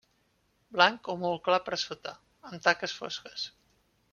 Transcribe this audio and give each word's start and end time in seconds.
Blanc 0.77 1.09
o 1.13 1.15
molt 1.25 1.43
clar 1.49 1.59
per 1.67 1.79
sota, 1.83 2.15
amb 2.53 2.67
taques 2.69 2.97
fosques. 3.03 3.49